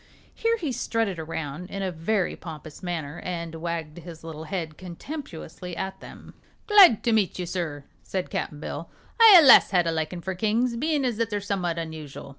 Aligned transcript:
Here 0.33 0.57
he 0.57 0.71
strutted 0.71 1.19
around 1.19 1.69
in 1.69 1.83
a 1.83 1.91
very 1.91 2.35
pompous 2.35 2.81
manner 2.81 3.19
and 3.19 3.53
wagged 3.53 3.99
his 3.99 4.23
little 4.23 4.45
head 4.45 4.75
contemptuously 4.75 5.77
at 5.77 5.99
them. 5.99 6.33
"Glad 6.65 7.03
to 7.03 7.11
meet 7.13 7.37
you, 7.37 7.45
sir," 7.45 7.83
said 8.01 8.31
Cap'n 8.31 8.59
Bill. 8.59 8.89
"I 9.19 9.35
allus 9.37 9.69
had 9.69 9.85
a 9.85 9.91
likin' 9.91 10.19
for 10.21 10.33
kings, 10.33 10.75
bein' 10.75 11.05
as 11.05 11.17
they're 11.17 11.39
summat 11.39 11.77
unusual. 11.77 12.29